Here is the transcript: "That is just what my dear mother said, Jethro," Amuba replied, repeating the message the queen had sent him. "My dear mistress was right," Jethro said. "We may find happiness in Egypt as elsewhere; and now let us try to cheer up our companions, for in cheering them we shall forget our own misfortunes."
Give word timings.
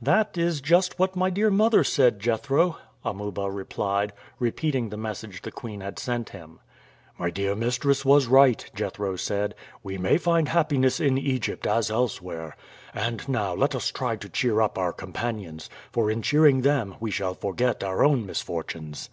"That 0.00 0.38
is 0.38 0.60
just 0.60 1.00
what 1.00 1.16
my 1.16 1.30
dear 1.30 1.50
mother 1.50 1.82
said, 1.82 2.20
Jethro," 2.20 2.78
Amuba 3.04 3.50
replied, 3.50 4.12
repeating 4.38 4.88
the 4.90 4.96
message 4.96 5.42
the 5.42 5.50
queen 5.50 5.80
had 5.80 5.98
sent 5.98 6.28
him. 6.28 6.60
"My 7.18 7.28
dear 7.28 7.56
mistress 7.56 8.04
was 8.04 8.28
right," 8.28 8.70
Jethro 8.76 9.16
said. 9.16 9.56
"We 9.82 9.98
may 9.98 10.16
find 10.16 10.48
happiness 10.50 11.00
in 11.00 11.18
Egypt 11.18 11.66
as 11.66 11.90
elsewhere; 11.90 12.56
and 12.94 13.28
now 13.28 13.52
let 13.52 13.74
us 13.74 13.90
try 13.90 14.14
to 14.14 14.28
cheer 14.28 14.60
up 14.60 14.78
our 14.78 14.92
companions, 14.92 15.68
for 15.90 16.08
in 16.08 16.22
cheering 16.22 16.60
them 16.62 16.94
we 17.00 17.10
shall 17.10 17.34
forget 17.34 17.82
our 17.82 18.04
own 18.04 18.24
misfortunes." 18.24 19.10